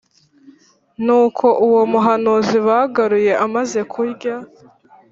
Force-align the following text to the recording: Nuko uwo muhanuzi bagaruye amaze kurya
Nuko 1.05 1.45
uwo 1.67 1.81
muhanuzi 1.91 2.57
bagaruye 2.67 3.33
amaze 3.45 3.79
kurya 3.91 4.35